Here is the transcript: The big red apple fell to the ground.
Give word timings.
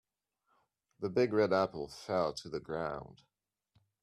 The 0.99 1.11
big 1.11 1.31
red 1.31 1.53
apple 1.53 1.87
fell 1.87 2.33
to 2.33 2.49
the 2.49 2.59
ground. 2.59 3.21